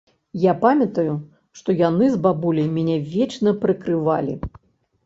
Я 0.43 0.53
памятаю, 0.63 1.13
што 1.61 1.69
яны 1.83 2.09
з 2.15 2.19
бабуляй 2.27 2.69
мяне 2.79 2.97
вечна 3.13 3.59
прыкрывалі. 3.63 4.43